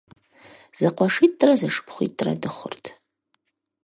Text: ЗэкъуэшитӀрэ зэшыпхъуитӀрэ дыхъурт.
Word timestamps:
ЗэкъуэшитӀрэ 0.79 1.53
зэшыпхъуитӀрэ 1.59 2.31
дыхъурт. 2.41 2.85